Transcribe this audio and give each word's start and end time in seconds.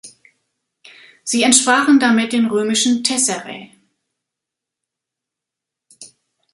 Sie 1.23 1.43
entsprachen 1.43 1.99
damit 1.99 2.33
den 2.33 2.47
römischen 2.47 3.03
Tesserae. 3.03 3.69